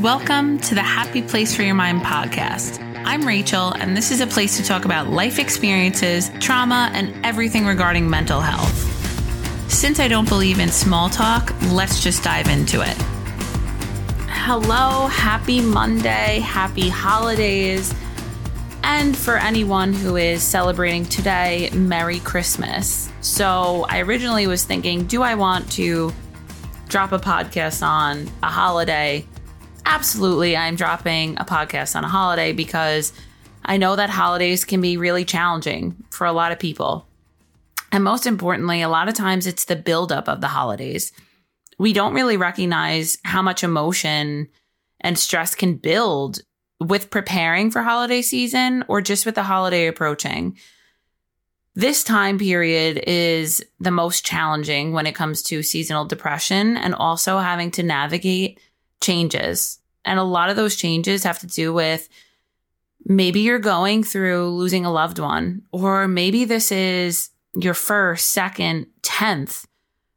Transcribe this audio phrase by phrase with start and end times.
[0.00, 2.80] Welcome to the Happy Place for Your Mind podcast.
[3.04, 7.66] I'm Rachel, and this is a place to talk about life experiences, trauma, and everything
[7.66, 8.72] regarding mental health.
[9.70, 12.96] Since I don't believe in small talk, let's just dive into it.
[14.26, 17.94] Hello, happy Monday, happy holidays,
[18.82, 23.12] and for anyone who is celebrating today, Merry Christmas.
[23.20, 26.10] So, I originally was thinking, do I want to
[26.88, 29.26] drop a podcast on a holiday
[29.90, 33.12] absolutely, I'm dropping a podcast on a holiday because
[33.64, 37.08] I know that holidays can be really challenging for a lot of people.
[37.90, 41.12] And most importantly, a lot of times it's the buildup of the holidays.
[41.78, 44.48] We don't really recognize how much emotion
[45.00, 46.38] and stress can build
[46.78, 50.56] with preparing for holiday season or just with the holiday approaching.
[51.74, 57.38] This time period is the most challenging when it comes to seasonal depression and also
[57.38, 58.60] having to navigate
[59.00, 59.79] changes.
[60.04, 62.08] And a lot of those changes have to do with
[63.04, 68.86] maybe you're going through losing a loved one, or maybe this is your first, second,
[69.02, 69.66] 10th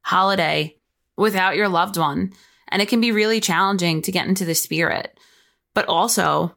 [0.01, 0.75] holiday
[1.17, 2.33] without your loved one.
[2.69, 5.17] And it can be really challenging to get into the spirit.
[5.73, 6.55] But also,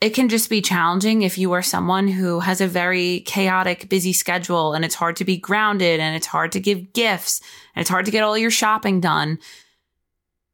[0.00, 4.12] it can just be challenging if you are someone who has a very chaotic, busy
[4.12, 7.40] schedule and it's hard to be grounded and it's hard to give gifts
[7.74, 9.38] and it's hard to get all your shopping done.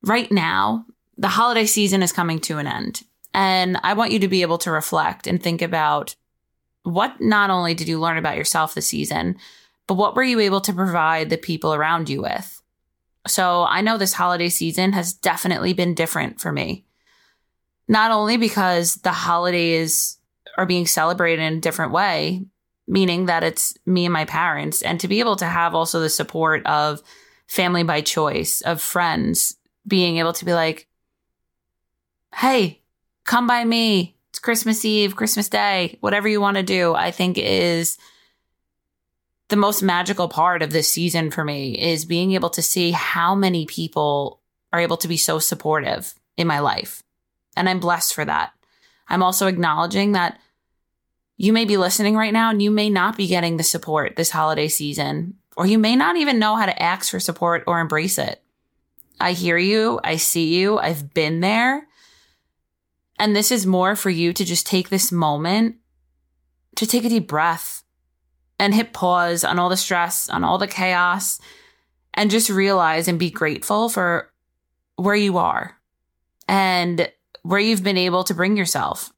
[0.03, 0.85] Right now,
[1.19, 3.03] the holiday season is coming to an end.
[3.35, 6.15] And I want you to be able to reflect and think about
[6.85, 9.37] what not only did you learn about yourself this season,
[9.87, 12.63] but what were you able to provide the people around you with?
[13.27, 16.85] So I know this holiday season has definitely been different for me.
[17.89, 20.19] Not only because the holidays
[20.57, 22.47] are being celebrated in a different way,
[22.87, 26.09] meaning that it's me and my parents, and to be able to have also the
[26.09, 27.03] support of
[27.47, 30.88] family by choice, of friends, being able to be like,
[32.35, 32.81] hey,
[33.25, 34.17] come by me.
[34.31, 37.99] It's Christmas Eve, Christmas Day, whatever you want to do, I think is
[39.49, 43.35] the most magical part of this season for me is being able to see how
[43.35, 44.41] many people
[44.73, 47.03] are able to be so supportive in my life.
[47.57, 48.53] And I'm blessed for that.
[49.09, 50.39] I'm also acknowledging that
[51.39, 54.31] you may be listening right now and you may not be getting the support this
[54.31, 58.19] holiday season, or you may not even know how to ask for support or embrace
[58.19, 58.43] it.
[59.19, 59.99] I hear you.
[60.05, 60.79] I see you.
[60.79, 61.88] I've been there.
[63.19, 65.77] And this is more for you to just take this moment
[66.77, 67.83] to take a deep breath
[68.59, 71.41] and hit pause on all the stress, on all the chaos,
[72.15, 74.31] and just realize and be grateful for
[74.97, 75.77] where you are
[76.47, 77.11] and
[77.43, 79.13] where you've been able to bring yourself.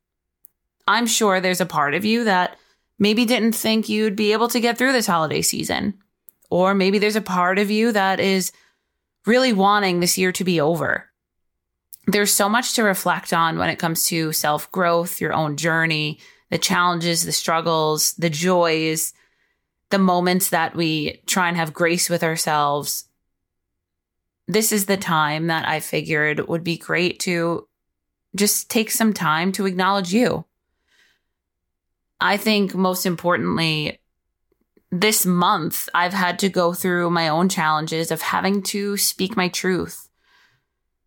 [0.88, 2.56] I'm sure there's a part of you that
[2.98, 5.94] maybe didn't think you'd be able to get through this holiday season.
[6.50, 8.52] Or maybe there's a part of you that is
[9.26, 11.09] really wanting this year to be over
[12.12, 16.18] there's so much to reflect on when it comes to self growth, your own journey,
[16.50, 19.12] the challenges, the struggles, the joys,
[19.90, 23.04] the moments that we try and have grace with ourselves.
[24.46, 27.68] This is the time that I figured would be great to
[28.34, 30.44] just take some time to acknowledge you.
[32.20, 34.00] I think most importantly,
[34.90, 39.48] this month, I've had to go through my own challenges of having to speak my
[39.48, 40.09] truth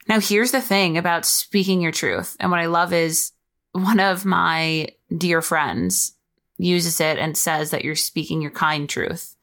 [0.08, 2.36] now, here's the thing about speaking your truth.
[2.40, 3.32] And what I love is
[3.72, 6.14] one of my dear friends
[6.58, 9.36] uses it and says that you're speaking your kind truth.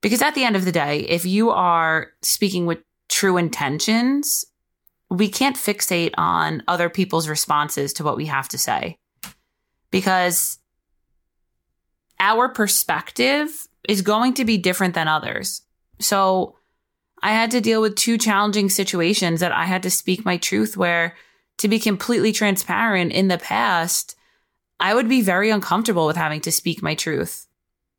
[0.00, 2.78] Because at the end of the day, if you are speaking with
[3.08, 4.44] true intentions,
[5.10, 8.98] we can't fixate on other people's responses to what we have to say.
[9.90, 10.58] Because
[12.18, 13.50] our perspective
[13.88, 15.62] is going to be different than others.
[15.98, 16.56] So
[17.22, 20.76] I had to deal with two challenging situations that I had to speak my truth
[20.76, 21.14] where
[21.58, 24.16] to be completely transparent in the past,
[24.80, 27.46] I would be very uncomfortable with having to speak my truth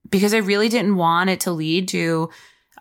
[0.10, 2.30] because I really didn't want it to lead to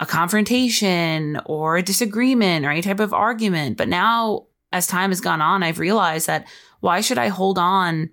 [0.01, 3.77] a confrontation or a disagreement or any type of argument.
[3.77, 6.49] But now, as time has gone on, I've realized that
[6.81, 8.11] why should I hold on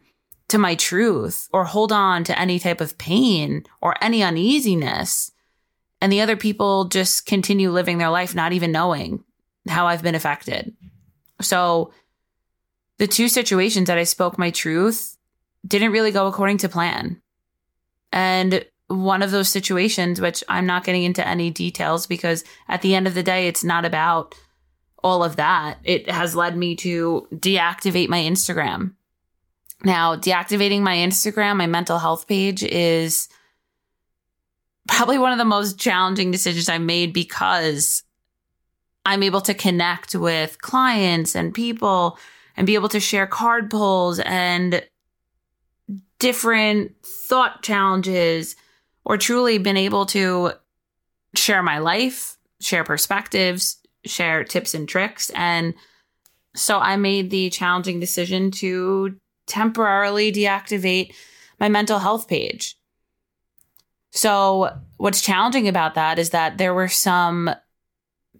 [0.49, 5.31] to my truth or hold on to any type of pain or any uneasiness?
[6.01, 9.23] And the other people just continue living their life not even knowing
[9.67, 10.75] how I've been affected.
[11.41, 11.93] So
[12.97, 15.17] the two situations that I spoke my truth
[15.67, 17.21] didn't really go according to plan.
[18.11, 22.95] And one of those situations, which I'm not getting into any details because at the
[22.95, 24.35] end of the day, it's not about
[25.03, 25.77] all of that.
[25.83, 28.93] It has led me to deactivate my Instagram.
[29.83, 33.29] Now, deactivating my Instagram, my mental health page is
[34.89, 38.03] probably one of the most challenging decisions I made because
[39.05, 42.17] I'm able to connect with clients and people
[42.57, 44.83] and be able to share card pulls and
[46.17, 48.55] different thought challenges
[49.05, 50.53] or truly been able to
[51.35, 55.29] share my life, share perspectives, share tips and tricks.
[55.35, 55.75] And
[56.55, 59.15] so I made the challenging decision to
[59.45, 61.13] temporarily deactivate
[61.59, 62.78] my mental health page.
[64.11, 67.51] So, what's challenging about that is that there were some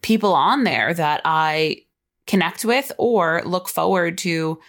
[0.02, 1.84] people on there that I
[2.26, 4.60] connect with or look forward to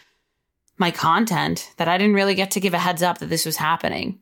[0.78, 3.56] my content that I didn't really get to give a heads up that this was
[3.56, 4.18] happening.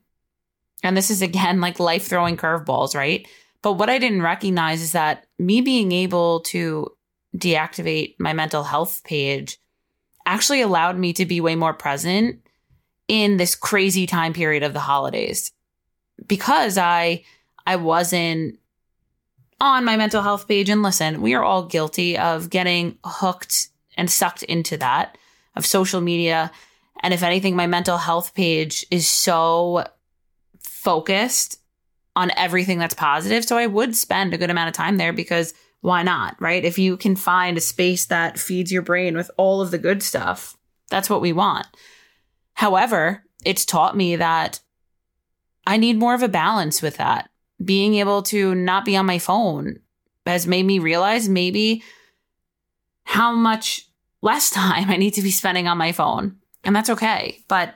[0.82, 3.26] And this is again like life throwing curveballs, right?
[3.62, 6.88] But what I didn't recognize is that me being able to
[7.36, 9.58] deactivate my mental health page
[10.26, 12.40] actually allowed me to be way more present
[13.08, 15.52] in this crazy time period of the holidays
[16.26, 17.24] because I
[17.66, 18.58] I wasn't
[19.60, 24.10] on my mental health page and listen, we are all guilty of getting hooked and
[24.10, 25.18] sucked into that
[25.56, 26.50] of social media.
[27.02, 29.84] And if anything, my mental health page is so
[30.60, 31.60] focused
[32.14, 33.44] on everything that's positive.
[33.44, 36.40] So I would spend a good amount of time there because why not?
[36.40, 36.64] Right.
[36.64, 40.02] If you can find a space that feeds your brain with all of the good
[40.02, 40.56] stuff,
[40.90, 41.66] that's what we want.
[42.54, 44.60] However, it's taught me that
[45.68, 47.28] I need more of a balance with that
[47.62, 49.80] being able to not be on my phone
[50.24, 51.82] has made me realize maybe
[53.04, 53.86] how much
[54.22, 56.36] less time I need to be spending on my phone.
[56.64, 57.44] And that's okay.
[57.48, 57.74] But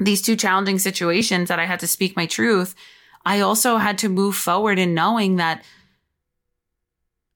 [0.00, 2.74] these two challenging situations that I had to speak my truth,
[3.24, 5.64] I also had to move forward in knowing that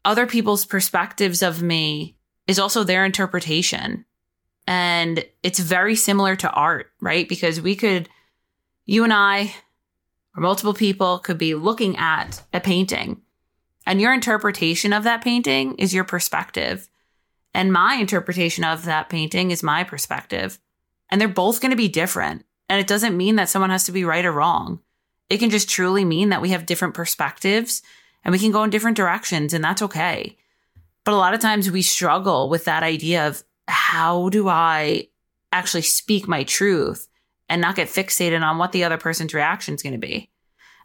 [0.04, 2.16] other people's perspectives of me
[2.48, 4.04] is also their interpretation.
[4.66, 7.28] And it's very similar to art, right?
[7.28, 8.08] Because we could,
[8.84, 9.54] you and I,
[10.38, 13.22] or multiple people could be looking at a painting
[13.88, 16.90] and your interpretation of that painting is your perspective.
[17.54, 20.58] And my interpretation of that painting is my perspective.
[21.08, 22.44] And they're both going to be different.
[22.68, 24.80] And it doesn't mean that someone has to be right or wrong.
[25.30, 27.80] It can just truly mean that we have different perspectives
[28.24, 30.36] and we can go in different directions, and that's okay.
[31.04, 35.08] But a lot of times we struggle with that idea of how do I
[35.50, 37.07] actually speak my truth?
[37.48, 40.30] And not get fixated on what the other person's reaction is going to be.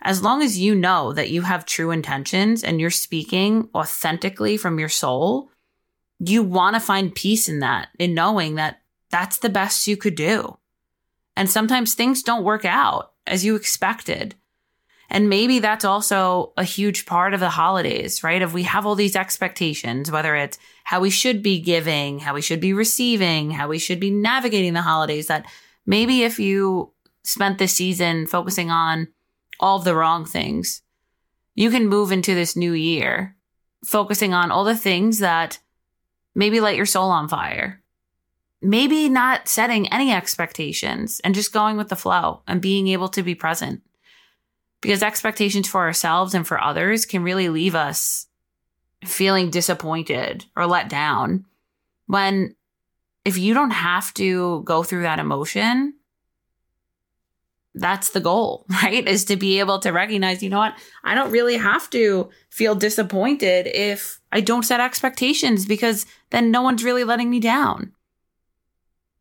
[0.01, 4.79] As long as you know that you have true intentions and you're speaking authentically from
[4.79, 5.49] your soul,
[6.19, 10.15] you want to find peace in that, in knowing that that's the best you could
[10.15, 10.57] do.
[11.35, 14.35] And sometimes things don't work out as you expected.
[15.09, 18.41] And maybe that's also a huge part of the holidays, right?
[18.41, 22.41] If we have all these expectations, whether it's how we should be giving, how we
[22.41, 25.45] should be receiving, how we should be navigating the holidays, that
[25.85, 26.93] maybe if you
[27.23, 29.07] spent this season focusing on
[29.59, 30.81] all the wrong things,
[31.55, 33.35] you can move into this new year
[33.85, 35.59] focusing on all the things that
[36.35, 37.81] maybe light your soul on fire.
[38.61, 43.21] Maybe not setting any expectations and just going with the flow and being able to
[43.21, 43.81] be present.
[44.79, 48.27] Because expectations for ourselves and for others can really leave us
[49.03, 51.45] feeling disappointed or let down
[52.07, 52.55] when
[53.25, 55.93] if you don't have to go through that emotion,
[57.75, 59.07] that's the goal, right?
[59.07, 60.75] Is to be able to recognize, you know what?
[61.03, 66.61] I don't really have to feel disappointed if I don't set expectations because then no
[66.61, 67.93] one's really letting me down.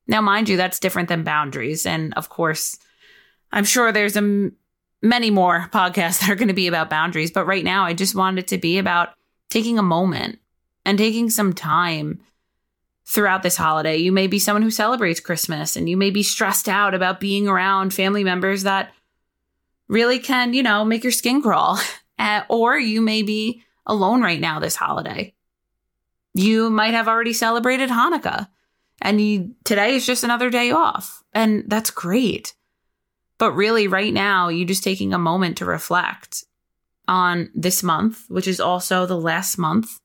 [0.07, 1.87] Now, mind you, that's different than boundaries.
[1.87, 2.79] And of course,
[3.53, 4.57] I'm sure there's a m-
[5.01, 8.15] many more podcasts that are going to be about boundaries, but right now I just
[8.15, 9.11] wanted it to be about
[9.49, 10.39] taking a moment
[10.85, 12.21] and taking some time
[13.13, 13.99] throughout this holiday.
[13.99, 17.47] You may be someone who celebrates Christmas and you may be stressed out about being
[17.47, 18.93] around family members that
[19.87, 21.79] really can, you know, make your skin crawl.
[22.19, 25.35] Uh, or you may be alone right now this holiday.
[26.33, 28.49] You might have already celebrated Hanukkah
[29.03, 31.23] and you, today is just another day off.
[31.35, 32.55] And that's great.
[33.37, 36.45] But really, right now, you're just taking a moment to reflect
[37.09, 39.99] on this month, which is also the last month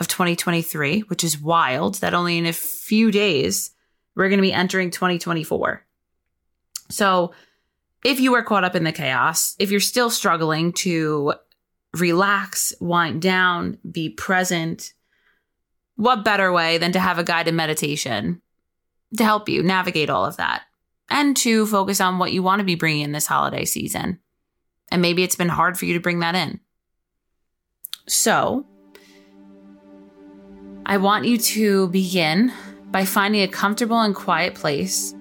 [0.00, 3.70] of 2023, which is wild that only in a few days
[4.16, 5.84] we're going to be entering 2024.
[6.88, 7.32] So,
[8.02, 11.34] if you are caught up in the chaos, if you're still struggling to
[11.92, 14.94] relax, wind down, be present,
[15.96, 18.40] what better way than to have a guided meditation
[19.18, 20.62] to help you navigate all of that
[21.10, 24.18] and to focus on what you want to be bringing in this holiday season?
[24.90, 26.58] And maybe it's been hard for you to bring that in.
[28.08, 28.66] So,
[30.90, 32.52] I want you to begin
[32.90, 35.14] by finding a comfortable and quiet place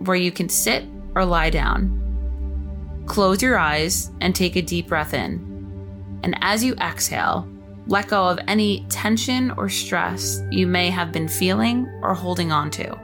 [0.00, 3.02] where you can sit or lie down.
[3.06, 6.20] Close your eyes and take a deep breath in.
[6.22, 7.48] And as you exhale,
[7.86, 12.70] let go of any tension or stress you may have been feeling or holding on
[12.72, 12.94] to.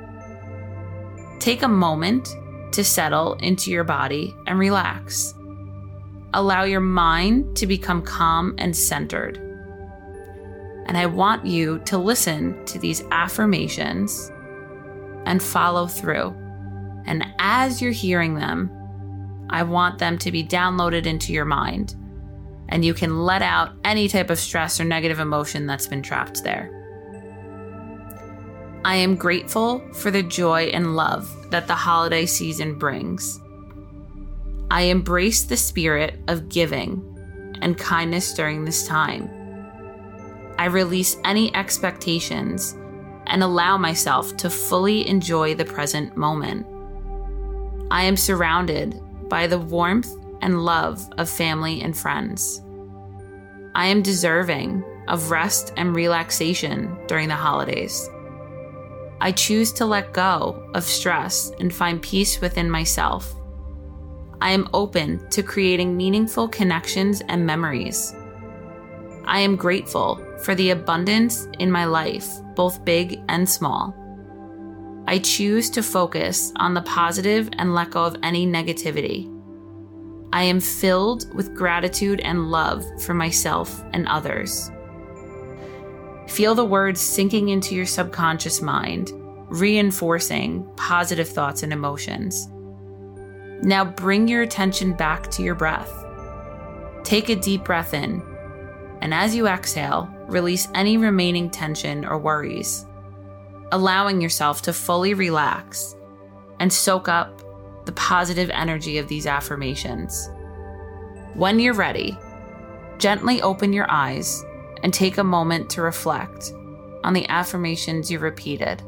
[1.39, 2.29] Take a moment
[2.73, 5.33] to settle into your body and relax.
[6.35, 9.50] Allow your mind to become calm and centered.
[10.87, 14.31] And I want you to listen to these affirmations
[15.27, 16.35] and follow through.
[17.07, 18.71] And as you're hearing them,
[19.51, 21.95] I want them to be downloaded into your mind.
[22.69, 26.45] And you can let out any type of stress or negative emotion that's been trapped
[26.45, 26.71] there.
[28.85, 33.39] I am grateful for the joy and love that the holiday season brings.
[34.71, 37.05] I embrace the spirit of giving
[37.61, 39.29] and kindness during this time.
[40.61, 42.77] I release any expectations
[43.29, 46.67] and allow myself to fully enjoy the present moment.
[47.91, 49.01] I am surrounded
[49.31, 52.61] by the warmth and love of family and friends.
[53.75, 58.11] I am deserving of rest and relaxation during the holidays.
[59.23, 63.35] I choose to let go of stress and find peace within myself.
[64.43, 68.15] I am open to creating meaningful connections and memories.
[69.25, 73.95] I am grateful for the abundance in my life, both big and small.
[75.07, 79.29] I choose to focus on the positive and let go of any negativity.
[80.33, 84.71] I am filled with gratitude and love for myself and others.
[86.29, 89.11] Feel the words sinking into your subconscious mind,
[89.49, 92.49] reinforcing positive thoughts and emotions.
[93.63, 95.93] Now bring your attention back to your breath.
[97.03, 98.23] Take a deep breath in,
[99.01, 102.87] and as you exhale, release any remaining tension or worries,
[103.73, 105.97] allowing yourself to fully relax
[106.59, 107.43] and soak up
[107.87, 110.31] the positive energy of these affirmations.
[111.35, 112.19] When you're ready,
[112.99, 114.45] gently open your eyes
[114.83, 116.53] and take a moment to reflect
[117.03, 118.83] on the affirmations you repeated.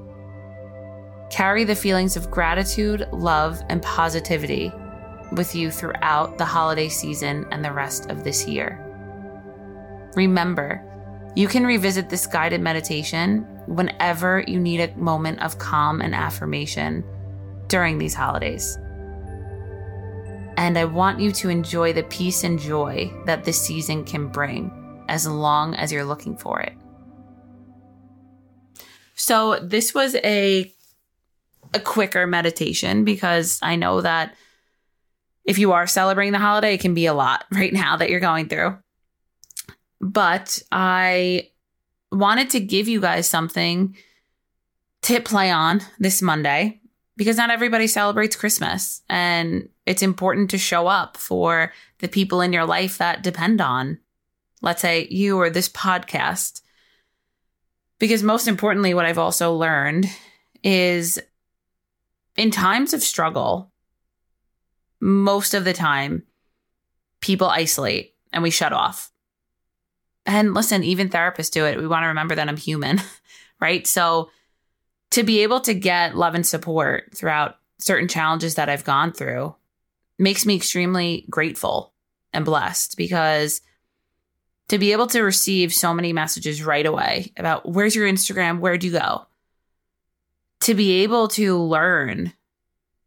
[1.31, 4.71] Carry the feelings of gratitude, love, and positivity
[5.33, 8.79] with you throughout the holiday season and the rest of this year.
[10.15, 10.85] Remember,
[11.35, 17.05] you can revisit this guided meditation whenever you need a moment of calm and affirmation
[17.69, 18.77] during these holidays.
[20.57, 24.71] And I want you to enjoy the peace and joy that this season can bring
[25.09, 26.75] as long as you're looking for it.
[29.15, 30.73] So, this was a
[31.75, 34.35] a quicker meditation because I know that
[35.45, 38.21] if you are celebrating the holiday, it can be a lot right now that you're
[38.21, 38.77] going through.
[40.03, 41.51] But I
[42.11, 43.97] wanted to give you guys something
[45.03, 46.81] to play on this Monday
[47.17, 49.03] because not everybody celebrates Christmas.
[49.09, 54.01] And it's important to show up for the people in your life that depend on,
[54.61, 56.63] let's say, you or this podcast.
[58.01, 60.07] Because most importantly, what I've also learned
[60.65, 61.21] is
[62.37, 63.71] in times of struggle,
[65.01, 66.25] most of the time,
[67.21, 69.12] people isolate and we shut off.
[70.25, 71.79] And listen, even therapists do it.
[71.79, 73.01] We want to remember that I'm human,
[73.61, 73.87] right?
[73.87, 74.31] So
[75.11, 79.55] to be able to get love and support throughout certain challenges that I've gone through
[80.19, 81.93] makes me extremely grateful
[82.33, 83.61] and blessed because
[84.69, 88.61] to be able to receive so many messages right away about where's your Instagram?
[88.61, 89.27] Where'd you go?
[90.63, 92.33] to be able to learn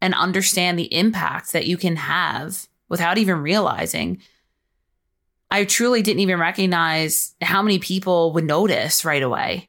[0.02, 4.20] and understand the impact that you can have without even realizing.
[5.50, 9.68] I truly didn't even recognize how many people would notice right away.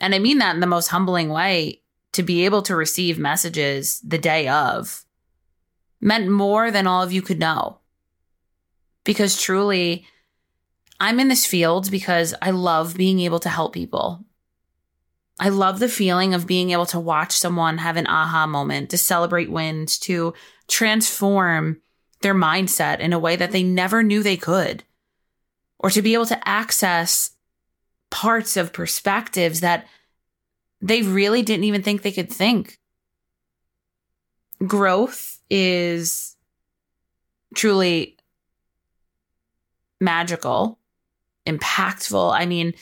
[0.00, 1.82] And I mean that in the most humbling way
[2.12, 5.04] to be able to receive messages the day of
[6.00, 7.80] meant more than all of you could know.
[9.04, 10.06] Because truly,
[11.00, 14.24] I'm in this field because I love being able to help people.
[15.38, 18.98] I love the feeling of being able to watch someone have an aha moment, to
[18.98, 20.34] celebrate wins, to
[20.68, 21.80] transform
[22.24, 24.82] their mindset in a way that they never knew they could,
[25.78, 27.30] or to be able to access
[28.10, 29.86] parts of perspectives that
[30.80, 32.78] they really didn't even think they could think.
[34.66, 36.34] Growth is
[37.54, 38.16] truly
[40.00, 40.78] magical,
[41.46, 42.32] impactful.
[42.32, 42.72] I mean,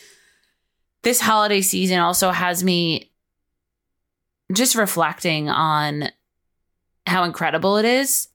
[1.02, 3.10] this holiday season also has me
[4.52, 6.10] just reflecting on
[7.06, 8.28] how incredible it is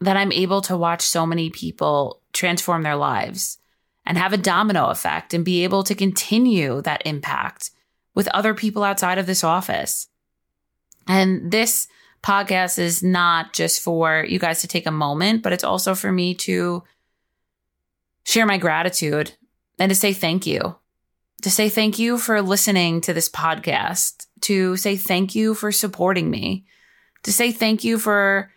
[0.00, 3.58] that I'm able to watch so many people transform their lives
[4.06, 7.70] and have a domino effect and be able to continue that impact
[8.14, 10.08] with other people outside of this office.
[11.06, 11.88] And this
[12.22, 16.10] podcast is not just for you guys to take a moment, but it's also for
[16.12, 16.82] me to
[18.24, 19.32] share my gratitude
[19.78, 20.76] and to say thank you.
[21.42, 26.30] To say thank you for listening to this podcast, to say thank you for supporting
[26.30, 26.66] me,
[27.22, 28.50] to say thank you for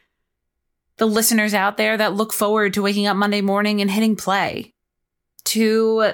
[1.02, 4.72] the listeners out there that look forward to waking up Monday morning and hitting play,
[5.46, 6.14] to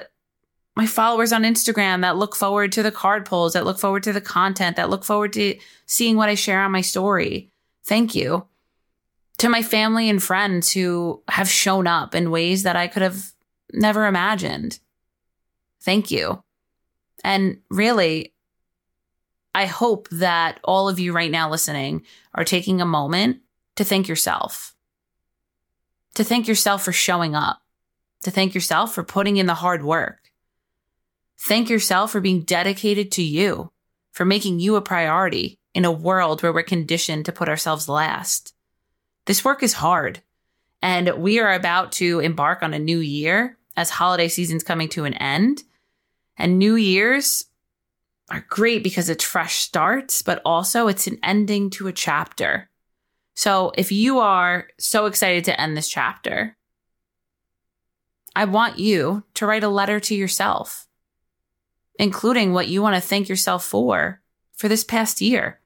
[0.76, 4.14] my followers on Instagram that look forward to the card pulls, that look forward to
[4.14, 7.50] the content, that look forward to seeing what I share on my story.
[7.84, 8.46] Thank you.
[9.36, 13.32] To my family and friends who have shown up in ways that I could have
[13.74, 14.78] never imagined.
[15.82, 16.42] Thank you.
[17.22, 18.32] And really,
[19.54, 23.40] I hope that all of you right now listening are taking a moment
[23.76, 24.74] to thank yourself
[26.18, 27.62] to thank yourself for showing up,
[28.24, 30.32] to thank yourself for putting in the hard work.
[31.38, 33.70] Thank yourself for being dedicated to you,
[34.10, 38.52] for making you a priority in a world where we're conditioned to put ourselves last.
[39.26, 40.20] This work is hard,
[40.82, 45.04] and we are about to embark on a new year as holiday season's coming to
[45.04, 45.62] an end.
[46.36, 47.44] And New Year's
[48.28, 52.68] are great because it's fresh starts, but also it's an ending to a chapter.
[53.38, 56.56] So if you are so excited to end this chapter,
[58.34, 60.88] I want you to write a letter to yourself,
[62.00, 64.20] including what you want to thank yourself for
[64.56, 65.60] for this past year,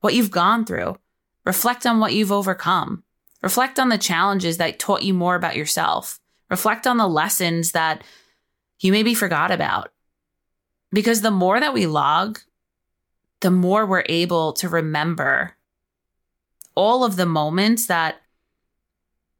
[0.00, 0.98] what you've gone through.
[1.44, 3.04] Reflect on what you've overcome.
[3.40, 6.18] Reflect on the challenges that taught you more about yourself.
[6.50, 8.02] Reflect on the lessons that
[8.80, 9.92] you maybe forgot about.
[10.90, 12.40] Because the more that we log,
[13.42, 15.54] the more we're able to remember
[16.74, 18.22] all of the moments that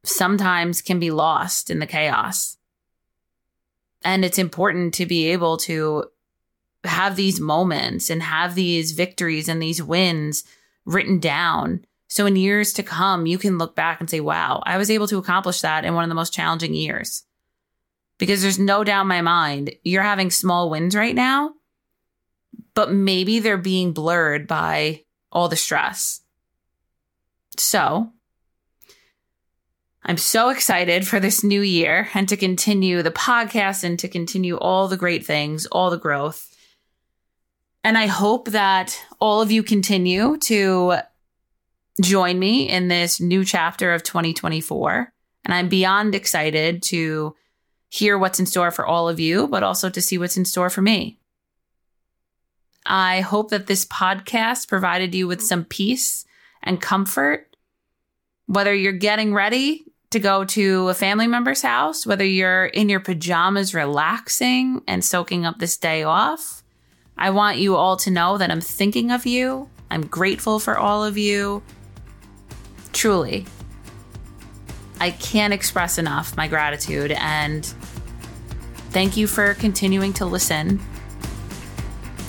[0.04, 2.56] sometimes can be lost in the chaos.
[4.04, 6.06] And it's important to be able to
[6.84, 10.42] have these moments and have these victories and these wins
[10.84, 11.84] written down.
[12.08, 15.06] So in years to come, you can look back and say, wow, I was able
[15.08, 17.22] to accomplish that in one of the most challenging years.
[18.18, 21.54] Because there's no doubt in my mind, you're having small wins right now,
[22.74, 26.21] but maybe they're being blurred by all the stress
[27.58, 28.10] so,
[30.04, 34.56] I'm so excited for this new year and to continue the podcast and to continue
[34.56, 36.48] all the great things, all the growth.
[37.84, 40.94] And I hope that all of you continue to
[42.00, 45.12] join me in this new chapter of 2024.
[45.44, 47.34] And I'm beyond excited to
[47.88, 50.70] hear what's in store for all of you, but also to see what's in store
[50.70, 51.18] for me.
[52.86, 56.24] I hope that this podcast provided you with some peace
[56.62, 57.51] and comfort.
[58.46, 63.00] Whether you're getting ready to go to a family member's house, whether you're in your
[63.00, 66.62] pajamas relaxing and soaking up this day off,
[67.16, 69.68] I want you all to know that I'm thinking of you.
[69.90, 71.62] I'm grateful for all of you.
[72.92, 73.46] Truly.
[75.00, 77.64] I can't express enough my gratitude and
[78.90, 80.80] thank you for continuing to listen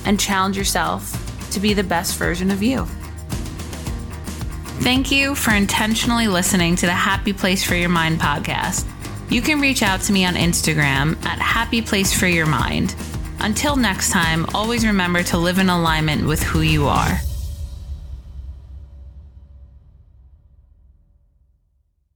[0.04, 1.20] and challenge yourself
[1.52, 2.86] to be the best version of you.
[4.84, 8.86] Thank you for intentionally listening to the Happy Place for Your Mind podcast.
[9.30, 12.94] You can reach out to me on Instagram at Happy Place for Your Mind.
[13.40, 17.18] Until next time, always remember to live in alignment with who you are.